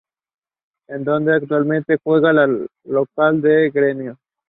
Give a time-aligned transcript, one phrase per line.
[0.87, 4.17] Es donde actualmente juega de local el Grêmio.